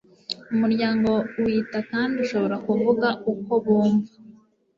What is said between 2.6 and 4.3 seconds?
kuvuga uko bumva